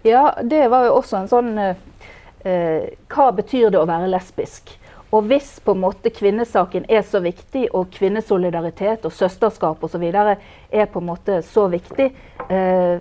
Ja, 0.08 0.32
det 0.44 0.68
var 0.72 0.88
jo 0.88 0.98
også 1.00 1.22
en 1.22 1.30
sånn 1.32 1.52
eh, 1.60 2.88
Hva 3.12 3.30
betyr 3.36 3.70
det 3.72 3.80
å 3.80 3.88
være 3.88 4.10
lesbisk? 4.12 4.74
Og 5.14 5.28
hvis 5.30 5.60
på 5.62 5.76
en 5.76 5.84
måte 5.84 6.10
kvinnesaken 6.10 6.88
er 6.90 7.04
så 7.06 7.22
viktig, 7.22 7.68
og 7.78 7.92
kvinnesolidaritet 7.94 9.06
og 9.06 9.14
søsterskap 9.14 9.84
osv. 9.86 10.04
er 10.10 10.86
på 10.90 11.00
en 11.02 11.06
måte 11.06 11.42
så 11.46 11.68
viktig, 11.70 12.10
eh, 12.50 12.98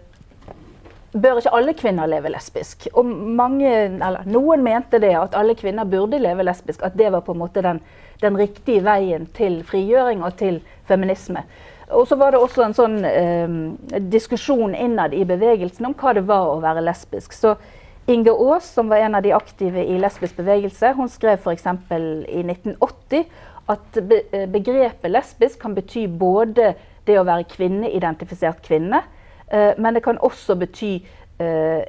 bør 1.12 1.40
ikke 1.40 1.54
alle 1.56 1.74
kvinner 1.74 2.06
leve 2.06 2.28
lesbisk? 2.28 2.88
Og 2.92 3.06
mange, 3.06 3.72
eller 3.72 4.28
Noen 4.28 4.62
mente 4.62 5.00
det, 5.00 5.14
at 5.16 5.34
alle 5.34 5.54
kvinner 5.54 5.88
burde 5.88 6.20
leve 6.20 6.44
lesbisk. 6.44 6.82
At 6.82 6.98
det 6.98 7.12
var 7.12 7.24
på 7.24 7.32
en 7.32 7.38
måte 7.38 7.62
den, 7.62 7.80
den 8.20 8.36
riktige 8.36 8.84
veien 8.84 9.26
til 9.32 9.62
frigjøring 9.64 10.22
og 10.22 10.36
til 10.36 10.60
feminisme. 10.84 11.46
Og 11.92 12.06
så 12.08 12.16
var 12.16 12.32
det 12.32 12.40
også 12.40 12.62
en 12.64 12.74
sånn 12.76 13.04
eh, 13.04 14.00
diskusjon 14.12 14.74
innad 14.74 15.14
i 15.14 15.24
bevegelsen 15.24 15.86
om 15.86 15.96
hva 15.96 16.12
det 16.12 16.26
var 16.28 16.48
å 16.48 16.60
være 16.60 16.84
lesbisk. 16.84 17.32
Så 17.32 17.56
Inge 18.06 18.30
Aas, 18.30 18.66
som 18.74 18.88
var 18.88 18.96
en 18.96 19.14
av 19.14 19.22
de 19.22 19.32
aktive 19.32 19.84
i 19.84 19.98
lesbisk 19.98 20.36
bevegelse, 20.36 20.92
hun 20.98 21.10
skrev 21.10 21.38
f.eks. 21.38 21.66
i 21.66 22.42
1980 22.42 23.24
at 23.70 23.98
eh, 24.00 24.46
begrepet 24.50 25.10
lesbisk 25.10 25.60
kan 25.62 25.76
bety 25.76 26.08
både 26.08 26.72
det 27.06 27.18
å 27.18 27.26
være 27.26 27.46
kvinneidentifisert 27.50 28.62
kvinne, 28.66 29.04
eh, 29.48 29.70
men 29.78 29.94
det 29.94 30.02
kan 30.02 30.18
også 30.18 30.58
bety 30.58 30.96
eh, 31.38 31.82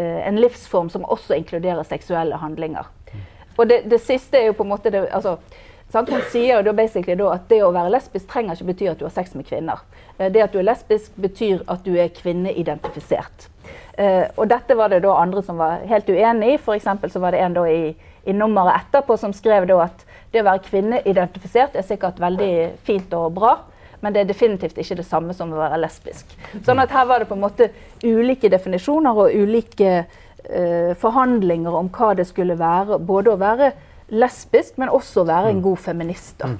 en 0.00 0.38
livsform 0.40 0.88
som 0.92 1.04
også 1.04 1.36
inkluderer 1.36 1.84
seksuelle 1.88 2.36
handlinger. 2.40 2.86
Og 3.58 3.66
det, 3.68 3.82
det 3.92 3.98
siste 4.00 4.38
er 4.38 4.46
jo 4.48 4.56
på 4.56 4.64
en 4.64 4.72
måte 4.72 4.92
det, 4.92 5.02
altså, 5.12 5.38
Sant? 5.90 6.10
Hun 6.10 6.22
sier 6.30 6.66
basically 6.72 7.16
da 7.18 7.32
at 7.34 7.48
det 7.50 7.62
å 7.66 7.72
være 7.74 7.90
lesbisk 7.96 8.28
trenger 8.30 8.54
ikke 8.54 8.68
bety 8.70 8.90
at 8.92 9.00
du 9.00 9.06
har 9.08 9.14
sex 9.14 9.34
med 9.34 9.48
kvinner. 9.48 9.80
Det 10.18 10.42
at 10.44 10.52
du 10.52 10.60
er 10.60 10.68
lesbisk, 10.68 11.16
betyr 11.18 11.64
at 11.66 11.82
du 11.86 11.96
er 11.98 12.12
kvinneidentifisert. 12.14 13.48
Uh, 13.98 14.30
og 14.38 14.46
dette 14.48 14.76
var 14.78 14.92
det 14.92 15.02
da 15.04 15.16
andre 15.18 15.42
som 15.44 15.58
var 15.60 15.82
helt 15.90 16.08
uenig 16.08 16.54
i. 16.54 16.60
F.eks. 16.60 16.86
så 17.12 17.22
var 17.22 17.34
det 17.34 17.42
en 17.42 17.58
da 17.58 17.66
i, 17.68 17.90
i 18.24 18.36
nummeret 18.36 18.84
etterpå 18.84 19.18
som 19.18 19.34
skrev 19.36 19.66
da 19.68 19.80
at 19.88 20.06
det 20.30 20.44
å 20.44 20.46
være 20.46 20.62
kvinneidentifisert 20.68 21.74
er 21.76 21.86
sikkert 21.86 22.22
veldig 22.22 22.52
fint 22.86 23.12
og 23.18 23.34
bra, 23.40 23.56
men 24.00 24.14
det 24.14 24.22
er 24.22 24.30
definitivt 24.30 24.78
ikke 24.78 25.00
det 25.02 25.08
samme 25.08 25.34
som 25.36 25.50
å 25.52 25.58
være 25.58 25.82
lesbisk. 25.82 26.30
Sånn 26.64 26.80
at 26.80 26.94
her 26.94 27.08
var 27.10 27.20
det 27.20 27.28
på 27.28 27.36
en 27.36 27.42
måte 27.42 27.72
ulike 28.06 28.48
definisjoner 28.52 29.24
og 29.26 29.34
ulike 29.34 30.04
uh, 30.06 30.92
forhandlinger 31.02 31.74
om 31.82 31.90
hva 31.92 32.14
det 32.16 32.30
skulle 32.30 32.56
være. 32.60 33.02
Både 33.04 33.34
å 33.34 33.40
være 33.42 33.72
lesbisk, 34.10 34.78
men 34.78 34.88
også 34.88 35.24
være 35.24 35.50
en 35.50 35.56
mm. 35.56 35.62
god 35.62 35.76
feminist. 35.76 36.38
da. 36.42 36.54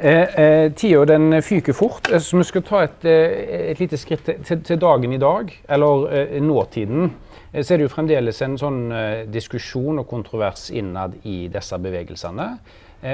Eh, 0.00 0.40
eh, 0.40 0.72
Tida 0.72 1.04
den 1.04 1.42
fyker 1.42 1.72
fort, 1.72 2.12
eh, 2.12 2.20
så 2.20 2.38
vi 2.38 2.44
skal 2.46 2.62
ta 2.62 2.82
et, 2.84 3.04
eh, 3.04 3.70
et 3.72 3.80
lite 3.80 3.98
skritt 3.98 4.28
til, 4.44 4.60
til, 4.62 4.78
dagen 4.78 5.12
i 5.12 5.18
dag, 5.18 5.50
eller 5.68 6.06
eh, 6.12 6.42
nåtiden. 6.42 7.10
Eh, 7.52 7.64
så 7.64 7.74
er 7.74 7.78
det 7.78 7.88
jo 7.88 7.94
fremdeles 7.96 8.42
en 8.42 8.54
sånn 8.58 8.84
diskusjon 9.32 9.98
og 9.98 10.06
kontrovers 10.06 10.68
innad 10.70 11.18
i 11.24 11.48
disse 11.50 11.78
bevegelsene. 11.78 12.58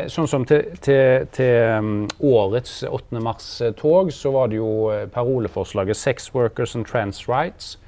sånn 0.08 0.28
som 0.28 0.44
til, 0.48 0.62
til, 0.80 1.26
til 1.32 1.78
um, 1.78 2.08
årets 2.20 2.84
8. 2.88 3.20
mars-tog, 3.20 4.12
så 4.12 4.30
var 4.32 4.48
det 4.48 4.56
jo 4.56 4.92
paroleforslaget 5.12 5.96
'Sex 5.96 6.34
workers 6.34 6.74
and 6.74 6.86
trans 6.86 7.28
rights 7.28 7.78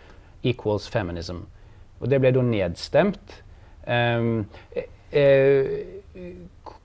equals 0.43 0.89
feminism'. 0.89 1.47
Og 2.01 2.11
det 2.11 2.21
ble 2.21 2.33
da 2.33 2.43
nedstemt. 2.43 3.43
Um, 3.89 4.47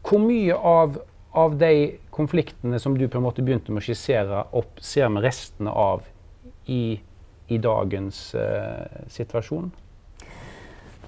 hvor 0.01 0.21
mye 0.23 0.55
av 0.55 0.99
av 1.31 1.57
de 1.57 1.97
konfliktene 2.09 2.79
som 2.79 2.97
du 2.97 3.07
på 3.07 3.17
en 3.17 3.23
måte 3.23 3.43
begynte 3.43 3.71
med 3.71 3.81
å 3.81 3.85
skissere 3.85 4.43
opp, 4.51 4.81
ser 4.83 5.07
vi 5.15 5.23
restene 5.23 5.71
av 5.71 6.03
i, 6.67 6.99
i 7.47 7.59
dagens 7.61 8.19
eh, 8.35 9.05
situasjon? 9.11 9.71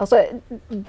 Altså, 0.02 0.24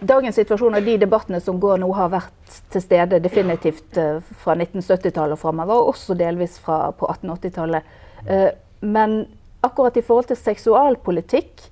Dagens 0.00 0.38
situasjon 0.38 0.78
og 0.78 0.86
de 0.86 0.94
debattene 1.02 1.40
som 1.42 1.58
går 1.60 1.82
nå, 1.82 1.90
har 1.98 2.12
vært 2.14 2.60
til 2.72 2.82
stede 2.82 3.18
definitivt 3.22 3.98
uh, 4.00 4.22
fra 4.40 4.54
1970-tallet 4.56 5.36
og 5.36 5.42
framover, 5.42 5.82
og 5.82 5.90
også 5.92 6.16
delvis 6.18 6.56
fra, 6.62 6.88
på 6.96 7.10
1880-tallet. 7.12 7.90
Uh, 8.22 8.32
eh, 8.32 8.48
men 8.80 9.18
akkurat 9.66 9.98
i 9.98 10.04
forhold 10.06 10.30
til 10.30 10.40
seksualpolitikk 10.40 11.66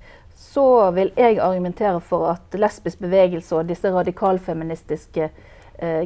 så 0.53 0.65
vil 0.93 1.11
jeg 1.17 1.39
argumentere 1.41 1.99
for 2.01 2.29
at 2.35 2.57
lesbisk 2.59 3.01
bevegelse 3.01 3.55
og 3.57 3.69
disse 3.69 3.89
radikalfeministiske 3.89 5.29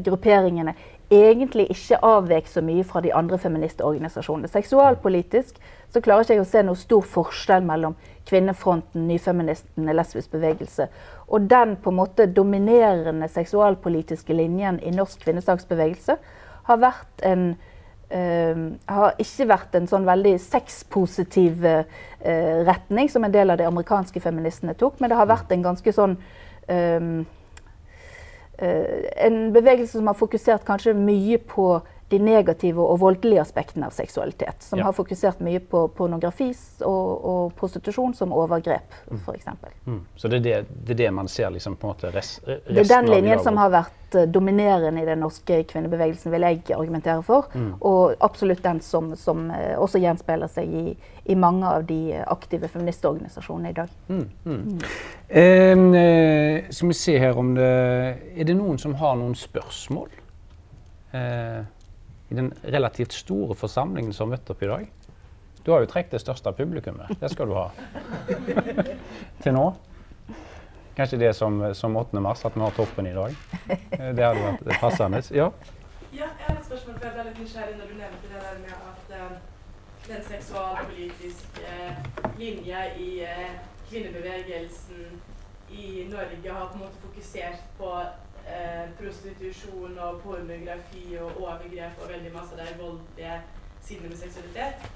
grupperingene 0.06 0.74
egentlig 1.12 1.68
ikke 1.72 2.00
avvek 2.04 2.48
så 2.48 2.62
mye 2.64 2.84
fra 2.88 3.02
de 3.04 3.14
andre 3.16 3.38
feministorganisasjonene. 3.40 4.48
Seksualpolitisk 4.52 5.60
så 5.92 6.02
klarer 6.04 6.26
ikke 6.26 6.38
jeg 6.38 6.44
å 6.44 6.48
se 6.48 6.64
noe 6.68 6.80
stor 6.80 7.06
forskjell 7.08 7.64
mellom 7.68 7.96
Kvinnefronten, 8.28 9.06
Nyfeministene, 9.08 9.96
Lesbisk 9.96 10.34
bevegelse 10.36 10.90
og 11.28 11.48
den 11.52 11.78
på 11.84 11.94
en 11.94 12.00
måte 12.02 12.28
dominerende 12.28 13.30
seksualpolitiske 13.32 14.36
linjen 14.36 14.82
i 14.84 14.92
norsk 14.96 15.24
kvinnesaksbevegelse 15.24 16.18
har 16.68 16.84
vært 16.84 17.24
en 17.28 17.50
har 18.08 19.18
ikke 19.20 19.48
vært 19.50 19.74
en 19.76 19.88
sånn 19.90 20.06
veldig 20.08 20.38
sexpositiv 20.40 21.66
uh, 21.66 21.82
retning 22.68 23.10
som 23.12 23.26
en 23.28 23.34
del 23.34 23.52
av 23.52 23.60
de 23.60 23.66
amerikanske 23.68 24.22
feministene 24.24 24.78
tok, 24.80 25.02
men 25.02 25.12
det 25.12 25.18
har 25.20 25.28
vært 25.28 25.52
en 25.52 25.66
ganske 25.66 25.92
sånn 25.92 26.16
um, 26.72 27.26
Eh, 28.58 29.26
en 29.26 29.54
bevegelse 29.54 30.00
som 30.00 30.08
har 30.10 30.18
fokusert 30.18 30.64
kanskje 30.66 30.96
mye 30.98 31.38
på 31.38 31.76
de 32.10 32.20
negative 32.24 32.80
og 32.80 33.00
voldelige 33.02 33.42
aspektene 33.42 33.90
av 33.90 33.96
seksualitet. 33.96 34.64
Som 34.64 34.80
ja. 34.80 34.86
har 34.88 34.96
fokusert 34.96 35.42
mye 35.44 35.60
på 35.60 35.84
pornografi 35.98 36.54
og, 36.88 37.26
og 37.32 37.56
prostitusjon 37.60 38.16
som 38.16 38.32
overgrep, 38.32 38.96
mm. 39.12 39.20
f.eks. 39.26 39.50
Mm. 39.84 40.00
Så 40.16 40.32
det 40.32 40.40
er 40.40 40.46
det, 40.46 40.78
det 40.88 40.96
er 40.96 41.02
det, 41.04 41.10
man 41.18 41.28
ser 41.28 41.52
liksom 41.52 41.76
på 41.76 41.88
en 41.88 41.96
måte 41.96 42.12
res, 42.16 42.38
resten 42.46 42.76
Det 42.78 42.86
er 42.86 42.94
den 42.94 43.12
linjen 43.12 43.44
som 43.44 43.60
har 43.60 43.74
vært 43.76 44.16
uh, 44.16 44.24
dominerende 44.24 45.04
i 45.04 45.10
den 45.10 45.20
norske 45.26 45.60
kvinnebevegelsen, 45.68 46.32
vil 46.32 46.48
jeg 46.48 46.64
argumentere 46.78 47.20
for. 47.28 47.52
Mm. 47.52 47.74
Og 47.84 48.16
absolutt 48.24 48.64
den 48.64 48.80
som, 48.86 49.12
som 49.20 49.50
uh, 49.52 49.76
også 49.76 50.00
gjenspeiler 50.00 50.52
seg 50.52 50.72
i, 50.72 50.98
i, 51.26 51.36
mange 51.36 51.68
av 51.68 51.84
de 51.92 52.22
aktive 52.24 52.72
feministorganisasjonene 52.72 53.76
i 53.76 53.80
dag. 53.84 53.96
Mm. 54.08 54.28
Eh, 55.28 56.70
skal 56.72 56.96
vi 56.96 56.96
se 56.96 57.18
her 57.20 57.36
om 57.36 57.50
det 57.58 57.66
Er 57.68 58.48
det 58.48 58.54
noen 58.56 58.80
som 58.80 58.96
har 58.96 59.18
noen 59.20 59.36
spørsmål? 59.36 60.08
Uh, 61.12 61.68
i 62.30 62.36
den 62.36 62.54
relativt 62.64 63.14
store 63.14 63.56
forsamlingen 63.56 64.14
som 64.14 64.30
møtte 64.32 64.54
opp 64.54 64.64
i 64.64 64.72
dag. 64.72 64.88
Du 65.64 65.72
har 65.72 65.84
jo 65.84 65.90
trukket 65.92 66.16
det 66.16 66.22
største 66.24 66.52
publikummet. 66.56 67.12
Det 67.20 67.30
skal 67.32 67.50
du 67.50 67.56
ha. 67.58 67.70
Til 69.44 69.56
nå. 69.56 69.66
Kanskje 70.98 71.20
det 71.22 71.34
som, 71.36 71.60
som 71.76 71.96
8. 71.96 72.20
mars, 72.24 72.46
at 72.46 72.56
vi 72.56 72.64
har 72.64 72.72
toppen 72.76 73.08
i 73.08 73.14
dag. 73.14 73.36
Det 74.18 74.24
hadde 74.24 74.46
vært 74.46 74.80
passende. 74.82 75.22
Ja? 75.36 75.52
ja, 76.14 76.30
jeg 76.32 76.46
har 76.48 76.56
et 76.56 76.66
spørsmål. 76.66 76.96
for 76.98 77.06
Jeg 77.06 77.14
ble 77.14 77.26
litt 77.28 77.42
nysgjerrig 77.44 77.76
når 77.78 77.92
du 77.92 77.98
nevnte 78.00 78.32
det 78.32 78.42
der 78.46 78.58
med 78.64 78.74
at 78.92 79.12
uh, 79.14 79.36
den 80.08 80.24
seksualpolitiske 80.30 81.76
linja 82.40 82.86
i 82.96 83.10
uh, 83.28 83.60
kvinnebevegelsen 83.90 85.04
i 85.70 86.08
Norge 86.10 86.54
har 86.54 86.72
på 86.72 86.80
en 86.80 86.86
måte 86.86 87.04
fokusert 87.04 87.68
på 87.78 87.92
eh, 88.48 88.86
prostitusjon 89.00 89.98
og 90.00 90.22
pornografi 90.22 91.18
og 91.22 91.42
overgrep 91.42 92.02
og 92.02 92.12
veldig 92.14 92.34
masse 92.34 92.56
av 92.58 92.64
de 92.66 92.80
voldelige 92.82 93.42
sidene 93.84 94.10
med 94.10 94.18
seksualitet. 94.18 94.88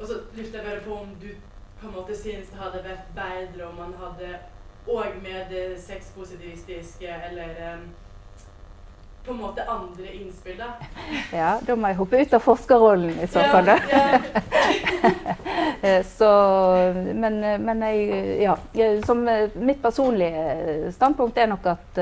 Og 0.00 0.06
så 0.06 0.14
lurte 0.34 0.56
jeg 0.56 0.66
bare 0.66 0.84
på 0.86 0.94
om 0.94 1.16
du 1.22 1.28
på 1.80 1.88
en 1.88 1.94
måte 1.96 2.16
syns 2.16 2.50
det 2.50 2.58
hadde 2.62 2.84
vært 2.84 3.10
bedre 3.16 3.66
om 3.66 3.74
man 3.78 3.94
hadde 3.98 4.38
òg 4.86 5.18
med 5.22 5.50
det 5.50 5.66
sexpositivistiske 5.82 7.10
eller 7.30 7.74
um, 7.74 7.84
på 9.26 9.32
en 9.32 9.38
måte 9.38 9.62
andre 9.70 10.14
innspill, 10.14 10.58
da. 10.58 10.72
Ja, 11.42 11.52
da 11.66 11.76
må 11.78 11.90
jeg 11.90 11.98
hoppe 12.00 12.22
ut 12.22 12.34
av 12.34 12.42
forskerrollen 12.42 13.20
i 13.22 13.28
så 13.30 13.44
fall, 13.50 13.70
da. 13.70 13.78
Eh, 15.82 16.04
så, 16.06 16.28
men, 17.18 17.40
men 17.64 17.80
jeg, 17.82 18.42
ja. 18.44 18.52
Som 19.02 19.24
mitt 19.54 19.80
personlige 19.82 20.92
standpunkt 20.94 21.38
er 21.42 21.48
nok 21.50 21.66
at 21.72 21.98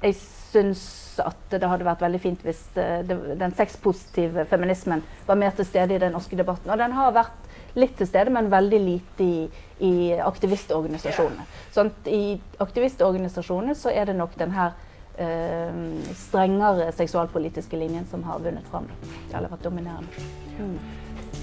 jeg 0.00 0.16
syns 0.16 0.82
at 1.20 1.52
det 1.52 1.68
hadde 1.68 1.86
vært 1.86 2.02
veldig 2.02 2.20
fint 2.22 2.42
hvis 2.44 2.60
den 2.74 3.54
sexpositive 3.56 4.46
feminismen 4.48 5.02
var 5.26 5.38
mer 5.38 5.52
til 5.56 5.66
stede 5.68 5.96
i 5.96 6.02
den 6.02 6.14
norske 6.16 6.38
debatten. 6.38 6.70
Og 6.72 6.80
den 6.80 6.94
har 6.96 7.12
vært 7.14 7.50
litt 7.78 7.96
til 7.98 8.08
stede, 8.08 8.32
men 8.34 8.50
veldig 8.50 8.80
lite 8.82 9.26
i, 9.26 9.48
i 9.86 9.92
aktivistorganisasjonene. 10.24 11.44
Sånn, 11.74 11.92
I 12.08 12.38
aktivistorganisasjonene 12.62 13.76
så 13.78 13.92
er 13.92 14.10
det 14.10 14.16
nok 14.18 14.34
den 14.40 14.54
her 14.56 14.72
eh, 15.20 15.76
strengere 16.18 16.90
seksualpolitiske 16.96 17.78
linjen 17.78 18.08
som 18.10 18.24
har 18.26 18.42
vunnet 18.42 18.66
fram. 18.72 18.88
Eller 19.30 19.52
vært 19.52 19.68
dominerende. 19.68 20.26
Mm. 20.58 20.74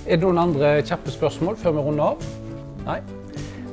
Er 0.08 0.18
det 0.18 0.24
noen 0.26 0.42
andre 0.42 0.76
kjappe 0.88 1.14
spørsmål 1.14 1.62
før 1.62 1.78
vi 1.78 1.88
runder 1.88 2.12
av? 2.12 2.28
Nei? 2.88 3.00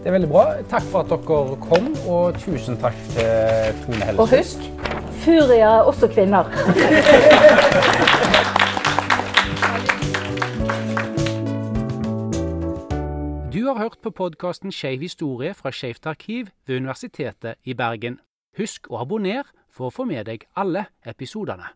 Det 0.04 0.10
er 0.10 0.12
veldig 0.18 0.28
bra. 0.28 0.40
Takk 0.68 0.82
for 0.92 1.00
at 1.00 1.08
dere 1.08 1.54
kom, 1.64 1.86
og 2.12 2.34
tusen 2.36 2.76
takk 2.76 2.96
til 3.14 3.78
Tone 3.86 4.04
Helse. 4.04 4.20
Og 4.20 4.28
husk, 4.34 4.66
Furia 5.22 5.70
er 5.78 5.88
også 5.88 6.08
kvinner. 6.12 6.44
Du 13.54 13.64
har 13.66 13.78
hørt 13.78 13.98
på 14.02 14.10
podkasten 14.10 14.72
Skeiv 14.72 15.00
historie 15.00 15.54
fra 15.54 15.72
Skeivt 15.72 16.06
arkiv 16.06 16.46
ved 16.66 16.76
Universitetet 16.76 17.54
i 17.64 17.72
Bergen. 17.74 18.18
Husk 18.58 18.90
å 18.90 19.00
abonnere 19.00 19.48
for 19.72 19.88
å 19.88 19.94
få 19.94 20.04
med 20.04 20.26
deg 20.28 20.44
alle 20.56 20.84
episodene. 21.06 21.72